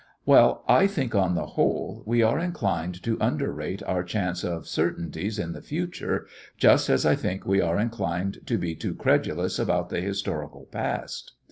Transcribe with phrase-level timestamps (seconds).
[0.25, 5.37] Well, I think, on the whole, we are inclined to underrate our chance of certainties
[5.37, 6.25] in the future,
[6.57, 11.33] just as I think we are inclined to be too credulous about the historical past.